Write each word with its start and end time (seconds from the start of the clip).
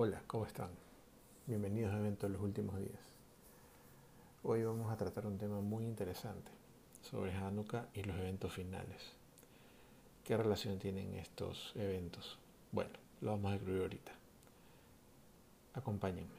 Hola, 0.00 0.22
¿cómo 0.28 0.46
están? 0.46 0.70
Bienvenidos 1.48 1.92
a 1.92 1.98
Evento 1.98 2.28
de 2.28 2.34
los 2.34 2.40
Últimos 2.40 2.78
Días. 2.78 3.02
Hoy 4.44 4.62
vamos 4.62 4.92
a 4.92 4.96
tratar 4.96 5.26
un 5.26 5.38
tema 5.38 5.60
muy 5.60 5.84
interesante 5.84 6.52
sobre 7.02 7.32
Hanukkah 7.32 7.88
y 7.94 8.04
los 8.04 8.16
eventos 8.16 8.52
finales. 8.52 9.16
¿Qué 10.22 10.36
relación 10.36 10.78
tienen 10.78 11.14
estos 11.14 11.72
eventos? 11.74 12.38
Bueno, 12.70 12.92
lo 13.22 13.32
vamos 13.32 13.50
a 13.50 13.56
incluir 13.56 13.82
ahorita. 13.82 14.12
Acompáñenme. 15.74 16.38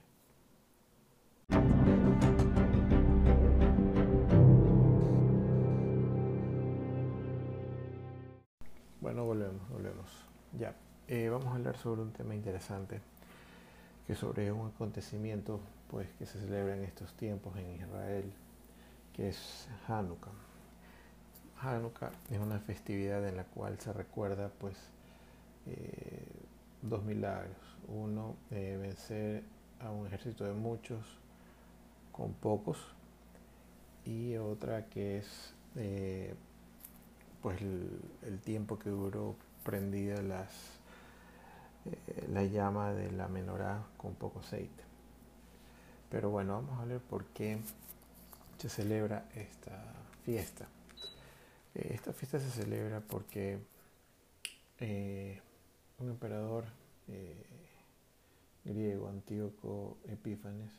Bueno, 9.01 9.25
volvemos, 9.25 9.69
volvemos. 9.69 10.09
Ya, 10.57 10.77
eh, 11.09 11.27
vamos 11.27 11.47
a 11.47 11.55
hablar 11.55 11.75
sobre 11.75 12.03
un 12.03 12.13
tema 12.13 12.33
interesante 12.33 13.01
que 14.09 14.15
sobre 14.15 14.51
un 14.51 14.69
acontecimiento 14.69 15.59
pues, 15.91 16.07
que 16.17 16.25
se 16.25 16.39
celebra 16.39 16.75
en 16.75 16.83
estos 16.83 17.13
tiempos 17.13 17.55
en 17.57 17.75
Israel, 17.75 18.33
que 19.15 19.29
es 19.29 19.67
Hanukkah. 19.87 20.31
Hanukkah 21.61 22.09
es 22.31 22.39
una 22.39 22.57
festividad 22.57 23.27
en 23.27 23.37
la 23.37 23.43
cual 23.43 23.79
se 23.79 23.93
recuerda 23.93 24.49
pues, 24.57 24.75
eh, 25.67 26.25
dos 26.81 27.03
milagros. 27.03 27.55
Uno, 27.87 28.35
eh, 28.49 28.79
vencer 28.81 29.43
a 29.79 29.91
un 29.91 30.07
ejército 30.07 30.43
de 30.43 30.53
muchos 30.53 31.05
con 32.11 32.33
pocos, 32.33 32.79
y 34.05 34.37
otra 34.37 34.87
que 34.87 35.19
es 35.19 35.53
eh, 35.75 36.33
pues 37.43 37.61
el, 37.61 38.01
el, 38.23 38.39
tiempo 38.39 38.79
que 38.79 38.89
duró 38.89 39.35
prendida 39.63 40.19
las 40.23 40.78
eh, 41.85 42.27
la 42.31 42.43
llama 42.43 42.93
de 42.93 43.11
la 43.11 43.27
menorá 43.27 43.83
con 43.97 44.15
poco 44.15 44.39
aceite. 44.39 44.83
Pero 46.09 46.29
bueno, 46.29 46.53
vamos 46.53 46.79
a 46.79 46.85
ver 46.85 46.99
por 46.99 47.25
qué 47.27 47.59
se 48.57 48.69
celebra 48.69 49.25
esta 49.35 49.81
fiesta. 50.25 50.67
Eh, 51.75 51.91
esta 51.93 52.13
fiesta 52.13 52.39
se 52.39 52.49
celebra 52.49 52.99
porque 52.99 53.59
eh, 54.79 55.39
un 55.99 56.09
emperador 56.09 56.65
griego, 58.63 59.07
Antíoco 59.07 59.97
Epífanes, 60.07 60.71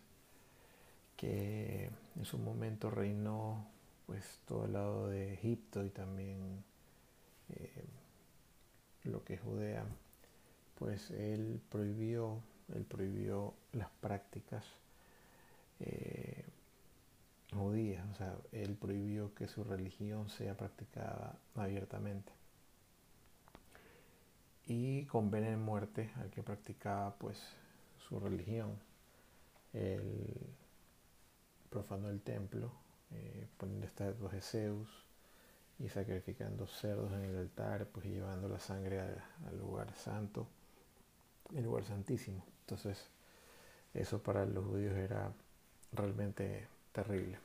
que 1.16 1.90
en 2.16 2.24
su 2.24 2.38
momento 2.38 2.88
reinó 2.88 3.66
pues 4.06 4.38
todo 4.46 4.66
el 4.66 4.74
lado 4.74 5.08
de 5.08 5.34
Egipto 5.34 5.84
y 5.84 5.90
también 5.90 6.62
lo 9.04 9.24
que 9.24 9.34
es 9.34 9.40
Judea, 9.40 9.84
pues 10.80 11.10
él 11.10 11.60
prohibió, 11.68 12.40
prohibió 12.88 13.52
las 13.72 13.90
prácticas 14.00 14.64
eh, 15.78 16.42
judías, 17.52 18.02
o 18.10 18.14
sea, 18.14 18.34
él 18.52 18.76
prohibió 18.76 19.34
que 19.34 19.46
su 19.46 19.62
religión 19.62 20.30
sea 20.30 20.56
practicada 20.56 21.38
abiertamente. 21.54 22.32
Y 24.66 25.04
condenó 25.04 25.48
en 25.48 25.60
muerte 25.60 26.12
al 26.16 26.30
que 26.30 26.42
practicaba 26.42 27.14
pues 27.16 27.38
su 28.08 28.18
religión. 28.18 28.78
Él 29.74 30.34
profanó 31.68 32.08
el 32.08 32.22
templo, 32.22 32.72
eh, 33.10 33.46
poniendo 33.58 33.86
estatuas 33.86 34.32
de 34.32 34.40
Zeus 34.40 34.88
y 35.78 35.90
sacrificando 35.90 36.66
cerdos 36.66 37.12
en 37.12 37.24
el 37.24 37.36
altar, 37.36 37.86
pues 37.92 38.06
llevando 38.06 38.48
la 38.48 38.60
sangre 38.60 38.98
al 39.00 39.58
lugar 39.58 39.94
santo 39.94 40.48
el 41.54 41.64
lugar 41.64 41.84
santísimo. 41.84 42.44
Entonces, 42.60 43.08
eso 43.94 44.22
para 44.22 44.44
los 44.46 44.64
judíos 44.64 44.96
era 44.96 45.32
realmente 45.92 46.68
terrible. 46.92 47.38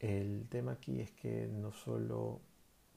El 0.00 0.46
tema 0.50 0.72
aquí 0.72 1.00
es 1.00 1.10
que 1.12 1.46
no 1.46 1.72
solo 1.72 2.40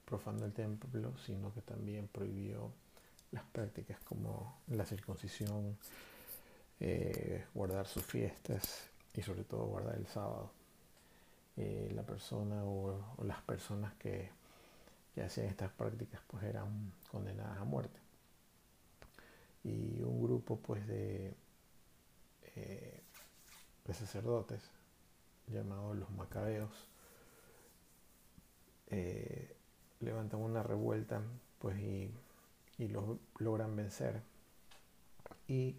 profanó 0.06 0.46
el 0.46 0.54
templo, 0.54 1.18
sino 1.18 1.54
que 1.54 1.62
también 1.62 2.08
prohibió 2.08 2.72
las 3.32 3.44
prácticas 3.46 4.00
como 4.02 4.60
la 4.68 4.86
circuncisión, 4.86 5.78
eh, 6.80 7.46
guardar 7.54 7.88
sus 7.88 8.04
fiestas 8.04 8.90
y 9.14 9.22
sobre 9.22 9.44
todo 9.44 9.66
guardar 9.66 9.96
el 9.96 10.08
sábado. 10.08 10.52
Eh, 11.56 11.92
la 11.94 12.04
persona 12.04 12.64
o, 12.64 13.18
las 13.24 13.42
personas 13.42 13.94
que, 13.96 14.30
que 15.14 15.22
hacían 15.22 15.48
estas 15.48 15.72
prácticas 15.72 16.22
pues 16.28 16.44
eran 16.44 16.92
condenadas 17.12 17.58
a 17.58 17.64
muerte 17.64 18.09
pues 20.58 20.86
de, 20.88 21.34
eh, 22.56 23.02
sacerdotes 23.92 24.62
llamados 25.48 25.98
los 25.98 26.12
macabeos 26.12 26.70
eh, 28.92 29.56
levantan 30.00 30.40
una 30.42 30.62
revuelta 30.62 31.24
pues 31.58 31.80
y, 31.80 32.12
y 32.78 32.88
los 32.88 33.18
logran 33.40 33.76
vencer 33.76 34.22
y 35.48 35.76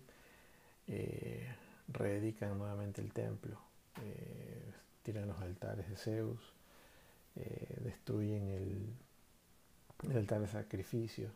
eh, 0.89 1.55
reedican 1.89 2.59
nuevamente 2.59 3.01
el 3.01 3.13
templo. 3.13 3.61
Tiran 5.03 5.29
los 5.29 5.41
altares 5.41 5.89
de 5.89 5.97
Zeus 5.97 6.41
destruyen 7.81 8.49
el, 8.49 8.95
el 10.11 10.17
altar 10.17 10.41
de 10.41 10.49
sacrificio 10.49 11.31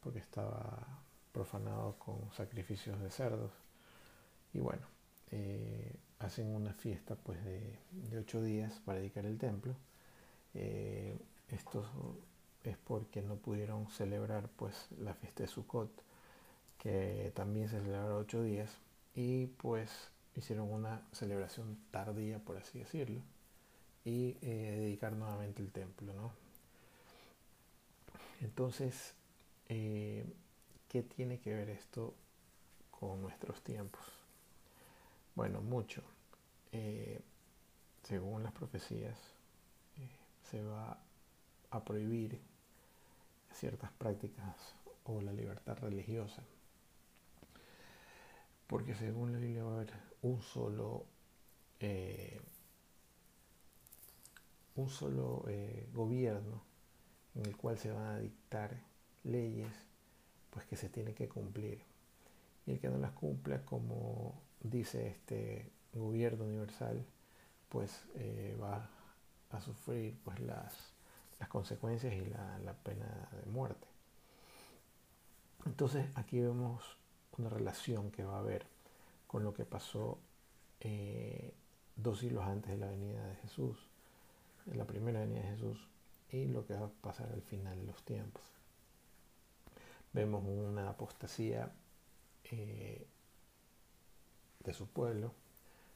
porque 0.00 0.20
estaba 0.20 1.02
profanado 1.38 1.94
con 2.00 2.32
sacrificios 2.32 3.00
de 3.00 3.12
cerdos. 3.12 3.52
Y 4.52 4.58
bueno, 4.58 4.82
eh, 5.30 5.94
hacen 6.18 6.48
una 6.48 6.72
fiesta 6.72 7.14
pues 7.14 7.38
de, 7.44 7.78
ocho 8.18 8.42
días 8.42 8.80
para 8.84 8.98
dedicar 8.98 9.24
el 9.24 9.38
templo. 9.38 9.76
Eh, 10.54 11.16
esto 11.50 11.86
es 12.64 12.76
porque 12.78 13.22
no 13.22 13.36
pudieron 13.36 13.88
celebrar 13.88 14.48
pues 14.56 14.88
la 14.98 15.14
fiesta 15.14 15.44
de 15.44 15.48
Sukkot, 15.48 16.02
que 16.76 17.30
también 17.36 17.68
se 17.68 17.80
celebra 17.82 18.16
ocho 18.16 18.42
días, 18.42 18.76
y 19.14 19.46
pues 19.46 20.10
hicieron 20.34 20.72
una 20.72 21.02
celebración 21.12 21.78
tardía, 21.92 22.40
por 22.40 22.56
así 22.56 22.80
decirlo, 22.80 23.20
y 24.04 24.36
eh, 24.42 24.74
dedicar 24.80 25.12
nuevamente 25.12 25.62
el 25.62 25.70
templo, 25.70 26.12
¿no? 26.14 26.32
Entonces, 28.40 29.14
¿Qué 30.88 31.02
tiene 31.02 31.38
que 31.38 31.52
ver 31.52 31.68
esto 31.68 32.14
con 32.90 33.20
nuestros 33.20 33.62
tiempos? 33.62 34.00
Bueno, 35.34 35.60
mucho. 35.60 36.02
Eh, 36.72 37.20
según 38.02 38.42
las 38.42 38.52
profecías, 38.52 39.18
eh, 39.98 40.08
se 40.50 40.62
va 40.62 40.98
a 41.70 41.84
prohibir 41.84 42.40
ciertas 43.52 43.92
prácticas 43.92 44.74
o 45.04 45.20
la 45.20 45.32
libertad 45.32 45.76
religiosa. 45.76 46.42
Porque 48.66 48.94
según 48.94 49.32
la 49.32 49.38
Biblia 49.38 49.64
va 49.64 49.72
a 49.72 49.74
haber 49.74 49.92
un 50.22 50.40
solo, 50.40 51.04
eh, 51.80 52.40
un 54.76 54.88
solo 54.88 55.44
gobierno 55.92 56.62
en 57.34 57.44
el 57.44 57.56
cual 57.58 57.76
se 57.76 57.90
van 57.90 58.06
a 58.06 58.18
dictar 58.18 58.74
leyes 59.24 59.88
pues 60.50 60.66
que 60.66 60.76
se 60.76 60.88
tiene 60.88 61.14
que 61.14 61.28
cumplir. 61.28 61.82
Y 62.66 62.72
el 62.72 62.80
que 62.80 62.88
no 62.88 62.98
las 62.98 63.12
cumpla, 63.12 63.64
como 63.64 64.40
dice 64.60 65.08
este 65.08 65.70
gobierno 65.92 66.44
universal, 66.44 67.04
pues 67.68 68.04
eh, 68.16 68.56
va 68.60 68.88
a 69.50 69.60
sufrir 69.60 70.18
pues 70.24 70.40
las, 70.40 70.74
las 71.38 71.48
consecuencias 71.48 72.12
y 72.14 72.24
la, 72.26 72.74
pena 72.82 73.28
de 73.32 73.50
muerte. 73.50 73.86
Entonces 75.66 76.06
aquí 76.14 76.40
vemos 76.40 76.82
una 77.36 77.48
relación 77.48 78.10
que 78.10 78.24
va 78.24 78.36
a 78.36 78.40
haber 78.40 78.66
con 79.26 79.44
lo 79.44 79.52
que 79.52 79.64
pasó 79.64 80.18
eh, 80.80 81.52
dos 81.96 82.20
siglos 82.20 82.44
antes 82.46 82.72
de 82.72 82.78
la 82.78 82.90
venida 82.90 83.26
de 83.26 83.36
Jesús, 83.36 83.76
de 84.66 84.76
la 84.76 84.86
primera 84.86 85.20
venida 85.20 85.40
de 85.40 85.48
Jesús, 85.48 85.88
y 86.30 86.46
lo 86.46 86.66
que 86.66 86.74
va 86.74 86.86
a 86.86 86.90
pasar 87.02 87.30
al 87.32 87.42
final 87.42 87.78
de 87.78 87.86
los 87.86 88.02
tiempos 88.02 88.57
vemos 90.12 90.44
una 90.44 90.90
apostasía 90.90 91.70
eh, 92.50 93.06
de 94.64 94.72
su 94.72 94.86
pueblo, 94.88 95.32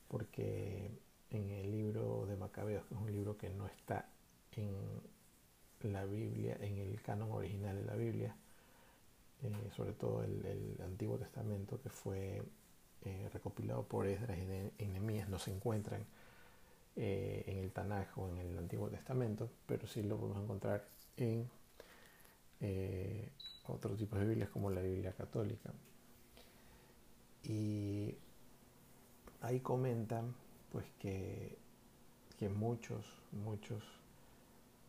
porque 0.08 0.90
en 1.30 1.50
el 1.50 1.70
libro 1.70 2.26
de 2.26 2.36
Macabeos, 2.36 2.84
que 2.86 2.94
es 2.94 3.00
un 3.00 3.12
libro 3.12 3.36
que 3.36 3.50
no 3.50 3.66
está 3.66 4.08
en 4.52 5.02
la 5.82 6.04
Biblia, 6.04 6.56
en 6.60 6.78
el 6.78 7.00
canon 7.02 7.32
original 7.32 7.76
de 7.76 7.84
la 7.84 7.94
Biblia, 7.94 8.36
eh, 9.42 9.70
sobre 9.74 9.92
todo 9.92 10.22
el, 10.22 10.76
Antiguo 10.84 11.16
Testamento 11.18 11.80
que 11.80 11.88
fue 11.88 12.42
eh, 13.04 13.28
recopilado 13.32 13.82
por 13.84 14.06
Esdras 14.06 14.38
y 14.38 14.86
Nehemías, 14.86 15.28
no 15.28 15.38
se 15.38 15.50
encuentran 15.50 16.04
en 16.94 17.56
el 17.56 17.72
Tanaj 17.72 18.18
o 18.18 18.28
en 18.28 18.36
el 18.36 18.58
Antiguo 18.58 18.88
Testamento, 18.90 19.48
pero 19.66 19.86
sí 19.86 20.02
lo 20.02 20.18
podemos 20.18 20.42
encontrar 20.42 20.84
en 21.16 21.48
otro 23.66 23.96
tipo 23.96 24.16
de 24.16 24.26
Biblias 24.26 24.50
como 24.50 24.70
la 24.70 24.80
Biblia 24.80 25.12
católica. 25.12 25.72
Y 27.44 28.14
ahí 29.40 29.60
comentan 29.60 30.34
pues 30.70 30.86
que, 30.98 31.58
que 32.38 32.48
muchos, 32.48 33.04
muchos 33.32 33.82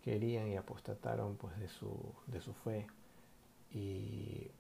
querían 0.04 0.48
y 0.48 0.56
apostataron 0.56 1.36
pues 1.38 1.58
de 1.58 1.68
su, 1.68 2.14
de 2.28 2.42
su 2.42 2.54
fe 2.54 2.88
y, 3.72 4.52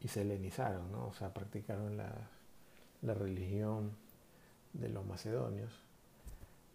y 0.00 0.08
se 0.08 0.22
helenizaron, 0.22 0.90
¿no? 0.90 1.08
O 1.08 1.12
sea, 1.12 1.34
practicaron 1.34 1.96
la, 1.96 2.10
la 3.02 3.14
religión 3.14 3.92
de 4.72 4.88
los 4.88 5.04
macedonios 5.04 5.72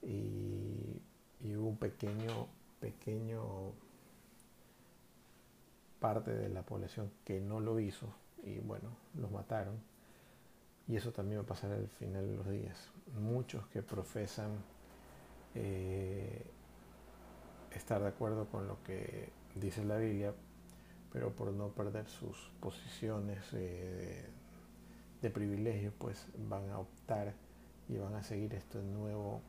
y, 0.03 1.01
y 1.41 1.55
hubo 1.55 1.69
un 1.69 1.77
pequeño, 1.77 2.47
pequeño 2.79 3.73
parte 5.99 6.31
de 6.31 6.49
la 6.49 6.63
población 6.63 7.11
que 7.23 7.39
no 7.39 7.59
lo 7.59 7.79
hizo 7.79 8.07
y 8.43 8.59
bueno, 8.59 8.89
los 9.15 9.31
mataron. 9.31 9.79
Y 10.87 10.95
eso 10.95 11.11
también 11.11 11.39
va 11.39 11.43
a 11.43 11.47
pasar 11.47 11.71
al 11.71 11.87
final 11.87 12.27
de 12.27 12.35
los 12.35 12.49
días. 12.49 12.91
Muchos 13.19 13.65
que 13.67 13.81
profesan 13.81 14.51
eh, 15.55 16.45
estar 17.71 18.01
de 18.01 18.09
acuerdo 18.09 18.47
con 18.47 18.67
lo 18.67 18.81
que 18.83 19.29
dice 19.55 19.83
la 19.83 19.97
Biblia, 19.97 20.33
pero 21.11 21.31
por 21.31 21.51
no 21.53 21.69
perder 21.69 22.07
sus 22.07 22.51
posiciones 22.59 23.43
eh, 23.53 24.25
de, 25.21 25.29
privilegio, 25.29 25.91
pues 25.97 26.27
van 26.37 26.69
a 26.69 26.79
optar 26.79 27.33
y 27.89 27.97
van 27.97 28.13
a 28.15 28.21
seguir 28.21 28.53
este 28.53 28.79
nuevo 28.79 29.41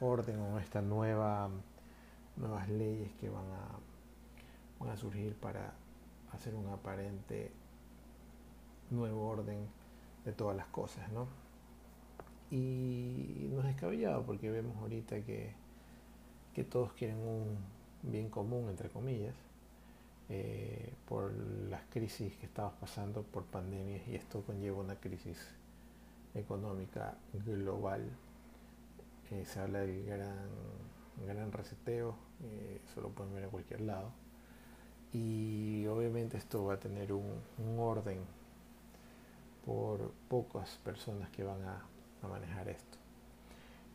orden 0.00 0.38
o 0.40 0.58
esta 0.60 0.82
nueva 0.82 1.50
nuevas 2.36 2.68
leyes 2.68 3.12
que 3.14 3.28
van 3.28 3.44
a, 3.44 3.89
van 4.80 4.90
a 4.90 4.96
surgir 4.96 5.34
para 5.34 5.74
hacer 6.32 6.54
un 6.54 6.66
aparente 6.68 7.52
nuevo 8.90 9.28
orden 9.28 9.68
de 10.24 10.32
todas 10.32 10.56
las 10.56 10.66
cosas, 10.68 11.10
¿no? 11.12 11.28
Y 12.50 13.48
no 13.52 13.60
es 13.60 13.66
descabellado 13.66 14.24
porque 14.24 14.50
vemos 14.50 14.76
ahorita 14.78 15.20
que, 15.20 15.52
que 16.54 16.64
todos 16.64 16.92
quieren 16.94 17.18
un 17.18 17.58
bien 18.02 18.28
común, 18.28 18.68
entre 18.68 18.88
comillas, 18.88 19.34
eh, 20.28 20.92
por 21.08 21.32
las 21.32 21.82
crisis 21.90 22.36
que 22.36 22.46
estamos 22.46 22.72
pasando 22.80 23.22
por 23.22 23.44
pandemias 23.44 24.06
y 24.08 24.14
esto 24.14 24.42
conlleva 24.42 24.78
una 24.78 24.96
crisis 24.96 25.38
económica 26.34 27.14
global. 27.44 28.08
Eh, 29.30 29.44
se 29.44 29.60
habla 29.60 29.80
del 29.80 30.04
gran, 30.06 30.48
gran 31.26 31.52
reseteo, 31.52 32.16
eh, 32.42 32.80
eso 32.84 33.00
lo 33.00 33.10
pueden 33.10 33.34
ver 33.34 33.44
en 33.44 33.50
cualquier 33.50 33.82
lado. 33.82 34.12
Y 35.12 35.86
obviamente 35.88 36.36
esto 36.36 36.64
va 36.64 36.74
a 36.74 36.80
tener 36.80 37.12
un, 37.12 37.40
orden 37.78 38.20
por 39.64 40.12
pocas 40.28 40.78
personas 40.84 41.30
que 41.30 41.42
van 41.42 41.62
a, 41.64 41.84
manejar 42.28 42.68
esto. 42.68 42.98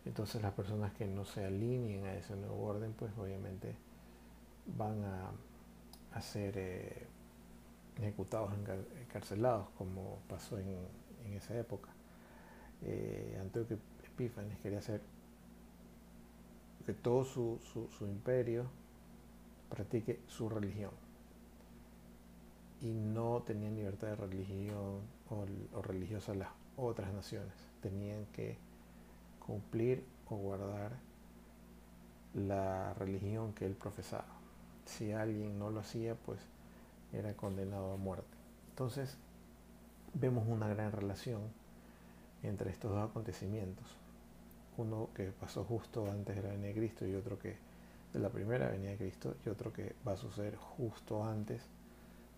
Entonces 0.03 0.41
las 0.41 0.53
personas 0.53 0.93
que 0.93 1.05
no 1.05 1.25
se 1.25 1.45
alineen 1.45 2.05
a 2.05 2.15
ese 2.15 2.35
nuevo 2.35 2.63
orden, 2.63 2.93
pues 2.93 3.11
obviamente 3.17 3.75
van 4.77 5.03
a, 5.03 6.21
ser 6.21 6.57
eh, 6.57 7.07
ejecutados, 7.97 8.51
encarcelados, 9.01 9.69
como 9.77 10.19
pasó 10.27 10.57
en, 10.57 10.75
esa 11.33 11.57
época. 11.57 11.89
Eh, 12.81 13.37
Antioquio 13.41 13.77
Epífanes 14.03 14.57
quería 14.59 14.79
hacer 14.79 15.01
que 16.85 16.93
todo 16.93 17.25
su, 17.25 17.59
su 17.97 18.05
imperio 18.05 18.65
practique 19.69 20.19
su 20.27 20.49
religión 20.49 21.04
y 22.81 22.93
no 22.93 23.43
tenían 23.45 23.75
libertad 23.75 24.09
de 24.09 24.15
religión 24.15 25.01
o, 25.29 25.81
religiosa 25.81 26.33
las 26.33 26.49
otras 26.77 27.13
naciones. 27.13 27.53
Tenían 27.81 28.25
que 28.27 28.57
cumplir 29.45 30.05
o 30.29 30.35
guardar 30.35 30.91
la 32.33 32.93
religión 32.95 33.53
que 33.53 33.65
él 33.65 33.73
profesaba. 33.75 34.27
Si 34.85 35.11
alguien 35.11 35.57
no 35.57 35.69
lo 35.69 35.79
hacía, 35.79 36.15
pues 36.15 36.39
era 37.13 37.33
condenado 37.33 37.93
a 37.93 37.97
muerte. 37.97 38.37
Entonces, 38.69 39.17
vemos 40.13 40.47
una 40.47 40.67
gran 40.67 40.91
relación 40.91 41.41
entre 42.43 42.71
estos 42.71 42.91
dos 42.91 43.09
acontecimientos. 43.09 43.85
Uno 44.77 45.09
que 45.15 45.31
pasó 45.31 45.63
justo 45.63 46.11
antes 46.11 46.35
de 46.35 46.41
la 46.43 46.49
venida 46.49 46.67
de 46.67 46.73
Cristo 46.73 47.07
y 47.07 47.15
otro 47.15 47.39
que 47.39 47.55
de 48.13 48.19
la 48.19 48.29
primera 48.29 48.69
venida 48.69 48.91
de 48.91 48.97
Cristo 48.97 49.35
y 49.45 49.49
otro 49.49 49.71
que 49.71 49.95
va 50.07 50.13
a 50.13 50.17
suceder 50.17 50.55
justo 50.55 51.23
antes 51.23 51.61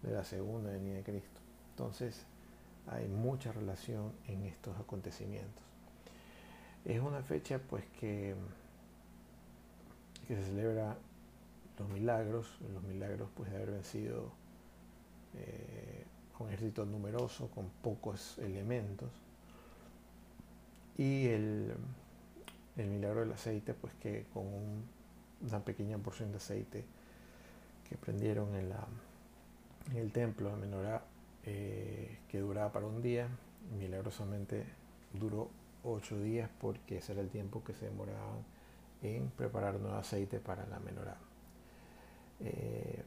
de 0.03 0.11
la 0.11 0.23
segunda 0.23 0.71
venida 0.71 0.95
de 0.95 1.03
Cristo. 1.03 1.41
Entonces 1.71 2.25
hay 2.87 3.07
mucha 3.07 3.51
relación 3.51 4.13
en 4.27 4.43
estos 4.43 4.77
acontecimientos. 4.79 5.63
Es 6.85 7.01
una 7.01 7.21
fecha 7.21 7.59
pues 7.59 7.83
que, 7.99 8.35
que 10.27 10.35
se 10.35 10.43
celebra 10.45 10.97
los 11.79 11.89
milagros, 11.89 12.47
los 12.73 12.83
milagros 12.83 13.29
pues 13.35 13.49
de 13.49 13.57
haber 13.57 13.71
vencido 13.71 14.31
eh, 15.35 16.05
un 16.39 16.47
ejército 16.47 16.85
numeroso 16.85 17.49
con 17.49 17.69
pocos 17.81 18.37
elementos 18.37 19.09
y 20.97 21.27
el, 21.27 21.73
el 22.77 22.89
milagro 22.89 23.21
del 23.21 23.31
aceite 23.31 23.73
pues 23.73 23.93
que 23.95 24.25
con 24.33 24.45
una 25.41 25.59
pequeña 25.59 25.97
porción 25.97 26.31
de 26.31 26.37
aceite 26.37 26.85
que 27.89 27.97
prendieron 27.97 28.55
en 28.55 28.69
la 28.69 28.87
el 29.95 30.11
templo 30.11 30.49
de 30.49 30.55
menorá 30.57 31.03
eh, 31.43 32.19
que 32.27 32.39
duraba 32.39 32.71
para 32.71 32.85
un 32.85 33.01
día, 33.01 33.27
milagrosamente 33.79 34.65
duró 35.13 35.49
ocho 35.83 36.19
días 36.19 36.49
porque 36.59 36.97
ese 36.97 37.13
era 37.13 37.21
el 37.21 37.29
tiempo 37.29 37.63
que 37.63 37.73
se 37.73 37.85
demoraban 37.85 38.43
en 39.01 39.29
preparar 39.29 39.79
nuevo 39.79 39.95
aceite 39.97 40.39
para 40.39 40.65
la 40.67 40.79
menorá. 40.79 41.17
Eh, 42.39 43.03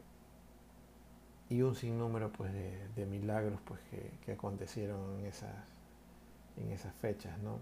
y 1.50 1.62
un 1.62 1.74
sinnúmero 1.74 2.32
pues, 2.32 2.52
de, 2.52 3.06
milagros 3.06 3.60
pues, 3.64 3.80
que, 4.24 4.32
acontecieron 4.32 5.18
en 5.18 5.26
esas, 5.26 5.54
en 6.56 6.70
esas 6.70 6.94
fechas. 6.94 7.38
¿no? 7.40 7.58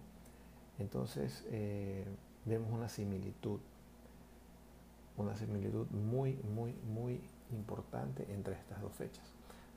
Entonces 0.79 1.45
eh, 1.51 2.05
vemos 2.45 2.71
una 2.71 2.89
similitud, 2.89 3.61
una 5.17 5.35
similitud 5.37 5.87
muy, 5.91 6.35
muy, 6.55 6.75
muy 6.95 7.21
importante 7.53 8.27
entre 8.33 8.55
estas 8.55 8.81
dos 8.81 8.93
fechas. 8.93 9.25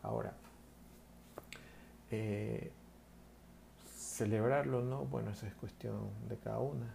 Ahora, 0.03 0.33
eh, 2.09 2.71
celebrarlo 3.95 4.79
o 4.79 4.81
no, 4.81 5.05
bueno, 5.05 5.31
eso 5.31 5.45
es 5.45 5.53
cuestión 5.55 6.09
de 6.27 6.37
cada 6.37 6.59
una. 6.59 6.93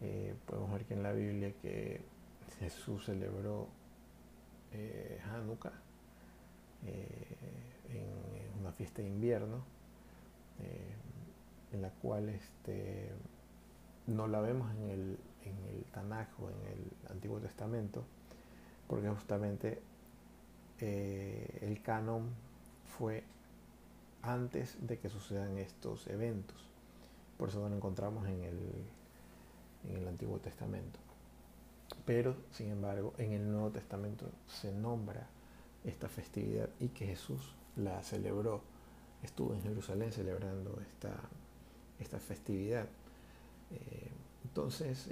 Eh, 0.00 0.34
podemos 0.46 0.72
ver 0.72 0.84
que 0.84 0.94
en 0.94 1.02
la 1.02 1.12
Biblia 1.12 1.52
que 1.62 2.02
Jesús 2.58 3.06
celebró 3.06 3.68
eh, 4.72 5.20
Hanukkah 5.30 5.72
en 6.84 8.60
una 8.60 8.72
fiesta 8.72 9.00
de 9.00 9.08
invierno, 9.08 9.64
en 11.72 11.80
la 11.80 11.88
cual 11.90 12.28
este, 12.28 13.08
no 14.06 14.26
la 14.26 14.40
vemos 14.40 14.70
en 14.76 14.90
el, 14.90 15.18
en 15.44 15.64
el 15.64 15.84
Tanaj 15.86 16.28
o 16.40 16.50
en 16.50 16.56
el 16.72 17.10
Antiguo 17.10 17.38
Testamento, 17.38 18.04
porque 18.86 19.08
justamente 19.08 19.80
eh, 20.80 21.58
el 21.62 21.80
canon 21.82 22.30
fue 22.98 23.22
antes 24.22 24.76
de 24.86 24.98
que 24.98 25.08
sucedan 25.08 25.58
estos 25.58 26.06
eventos. 26.08 26.56
Por 27.38 27.48
eso 27.48 27.60
no 27.60 27.68
lo 27.68 27.76
encontramos 27.76 28.26
en 28.26 28.42
el, 28.42 28.58
en 29.88 29.96
el 29.96 30.08
Antiguo 30.08 30.38
Testamento. 30.38 30.98
Pero, 32.04 32.36
sin 32.50 32.70
embargo, 32.70 33.14
en 33.18 33.32
el 33.32 33.50
Nuevo 33.50 33.70
Testamento 33.70 34.30
se 34.46 34.72
nombra 34.72 35.26
esta 35.84 36.08
festividad 36.08 36.68
y 36.80 36.88
que 36.88 37.06
Jesús 37.06 37.54
la 37.76 38.02
celebró. 38.02 38.62
Estuvo 39.22 39.54
en 39.54 39.62
Jerusalén 39.62 40.12
celebrando 40.12 40.80
esta, 40.80 41.14
esta 41.98 42.18
festividad. 42.18 42.86
Eh, 43.70 44.10
entonces, 44.44 45.08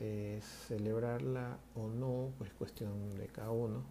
celebrarla 0.69 1.59
o 1.75 1.89
no, 1.89 2.31
pues 2.39 2.53
cuestión 2.53 3.17
de 3.17 3.27
cada 3.27 3.51
uno 3.51 3.83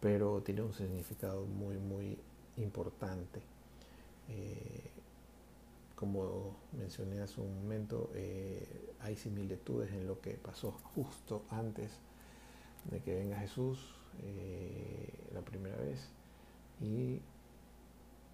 pero 0.00 0.42
tiene 0.42 0.62
un 0.62 0.72
significado 0.72 1.44
muy, 1.46 1.76
muy 1.76 2.18
importante. 2.56 3.40
Eh, 4.28 4.90
como 5.94 6.56
mencioné 6.78 7.20
hace 7.20 7.40
un 7.40 7.62
momento, 7.62 8.10
eh, 8.14 8.94
hay 9.00 9.16
similitudes 9.16 9.92
en 9.92 10.06
lo 10.06 10.20
que 10.20 10.32
pasó 10.34 10.72
justo 10.94 11.44
antes 11.50 11.90
de 12.90 13.00
que 13.00 13.14
venga 13.14 13.38
Jesús 13.38 13.94
eh, 14.22 15.12
la 15.32 15.40
primera 15.40 15.76
vez 15.76 16.08
y 16.80 17.20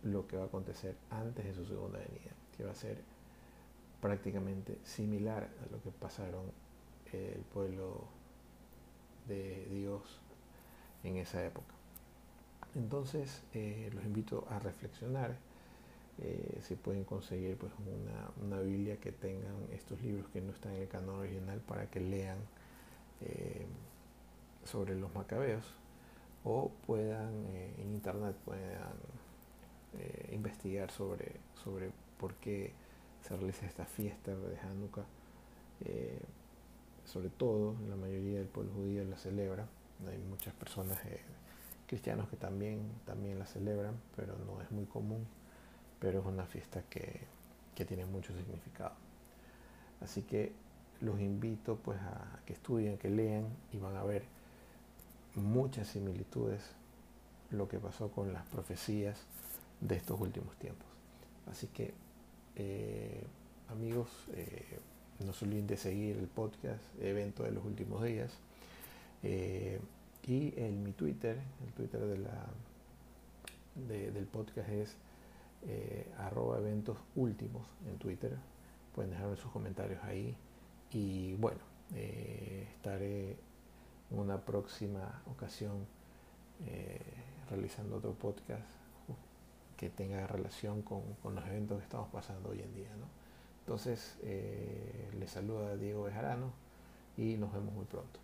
lo 0.02 0.26
que 0.26 0.36
va 0.36 0.44
a 0.44 0.46
acontecer 0.46 0.96
antes 1.10 1.44
de 1.44 1.54
su 1.54 1.64
segunda 1.64 1.98
venida, 1.98 2.32
que 2.56 2.64
va 2.64 2.72
a 2.72 2.74
ser 2.74 2.98
prácticamente 4.00 4.78
similar 4.82 5.44
a 5.44 5.72
lo 5.72 5.80
que 5.82 5.90
pasaron 5.90 6.50
el 7.12 7.42
pueblo 7.52 8.04
de 9.28 9.66
Dios 9.66 10.21
en 11.04 11.16
esa 11.16 11.44
época. 11.44 11.74
Entonces 12.74 13.42
eh, 13.52 13.90
los 13.92 14.04
invito 14.04 14.46
a 14.50 14.58
reflexionar 14.58 15.36
eh, 16.22 16.60
si 16.62 16.74
pueden 16.74 17.04
conseguir 17.04 17.56
pues 17.56 17.72
una, 17.80 18.46
una, 18.46 18.62
Biblia 18.62 18.96
que 18.98 19.12
tengan 19.12 19.54
estos 19.72 20.00
libros 20.02 20.26
que 20.30 20.40
no 20.40 20.52
están 20.52 20.72
en 20.74 20.82
el 20.82 20.88
canon 20.88 21.20
original 21.20 21.60
para 21.60 21.86
que 21.86 22.00
lean 22.00 22.38
eh, 23.20 23.66
sobre 24.64 24.94
los 24.94 25.14
macabeos 25.14 25.64
o 26.44 26.70
puedan 26.86 27.46
en 27.78 27.92
internet 27.92 28.34
puedan 28.44 28.96
investigar 30.32 30.90
sobre, 30.90 31.32
sobre 31.62 31.90
por 32.18 32.34
qué 32.36 32.72
se 33.22 33.36
realiza 33.36 33.66
esta 33.66 33.84
fiesta 33.84 34.34
de 34.34 34.58
Hanukkah 34.58 35.04
sobre 37.04 37.28
todo 37.28 37.74
la 37.88 37.96
mayoría 37.96 38.38
del 38.38 38.48
pueblo 38.48 38.72
judío 38.72 39.04
la 39.04 39.18
celebra 39.18 39.66
hay 40.08 40.18
muchas 40.18 40.54
personas 40.54 40.98
cristianos 41.86 42.28
que 42.28 42.36
también, 42.36 42.80
también 43.04 43.38
la 43.38 43.46
celebran, 43.46 43.94
pero 44.16 44.36
no 44.46 44.60
es 44.62 44.70
muy 44.70 44.86
común, 44.86 45.26
pero 46.00 46.20
es 46.20 46.26
una 46.26 46.44
fiesta 46.44 46.82
que, 46.88 47.20
que 47.74 47.84
tiene 47.84 48.04
mucho 48.06 48.34
significado. 48.36 48.94
Así 50.00 50.22
que 50.22 50.52
los 51.00 51.20
invito 51.20 51.76
pues 51.76 51.98
a 52.00 52.40
que 52.46 52.52
estudien, 52.54 52.98
que 52.98 53.10
lean 53.10 53.46
y 53.72 53.78
van 53.78 53.96
a 53.96 54.04
ver 54.04 54.24
muchas 55.34 55.88
similitudes 55.88 56.62
lo 57.50 57.68
que 57.68 57.78
pasó 57.78 58.10
con 58.10 58.32
las 58.32 58.44
profecías 58.46 59.18
de 59.80 59.96
estos 59.96 60.20
últimos 60.20 60.56
tiempos. 60.56 60.86
Así 61.50 61.66
que 61.68 61.92
eh, 62.56 63.24
amigos, 63.70 64.08
eh, 64.34 64.78
no 65.24 65.32
se 65.32 65.44
olviden 65.44 65.66
de 65.66 65.76
seguir 65.76 66.16
el 66.16 66.26
podcast 66.26 66.82
evento 67.00 67.44
de 67.44 67.52
los 67.52 67.64
últimos 67.64 68.02
días. 68.02 68.32
Eh, 69.22 69.80
y 70.26 70.54
en 70.56 70.82
mi 70.82 70.92
Twitter, 70.92 71.38
el 71.66 71.72
Twitter 71.72 72.00
de 72.00 72.18
la, 72.18 72.46
del 73.74 74.26
podcast 74.26 74.68
es 74.68 74.96
eh, 75.66 76.06
arroba 76.18 76.58
eventos 76.58 76.98
últimos 77.14 77.66
en 77.86 77.96
Twitter. 77.98 78.36
Pueden 78.94 79.12
dejarme 79.12 79.36
sus 79.36 79.50
comentarios 79.50 80.02
ahí. 80.04 80.36
Y 80.92 81.34
bueno, 81.34 81.60
eh, 81.94 82.68
estaré 82.74 83.36
una 84.10 84.40
próxima 84.40 85.22
ocasión 85.30 85.86
eh, 86.66 87.00
realizando 87.50 87.96
otro 87.96 88.12
podcast 88.12 88.66
que 89.76 89.88
tenga 89.90 90.26
relación 90.26 90.82
con, 90.82 91.02
los 91.24 91.46
eventos 91.46 91.78
que 91.78 91.84
estamos 91.84 92.08
pasando 92.10 92.50
hoy 92.50 92.60
en 92.60 92.74
día. 92.74 92.88
Entonces, 93.60 94.16
les 95.18 95.30
saluda 95.30 95.76
Diego 95.76 96.04
Bejarano 96.04 96.52
y 97.16 97.36
nos 97.36 97.52
vemos 97.52 97.74
muy 97.74 97.84
pronto. 97.86 98.21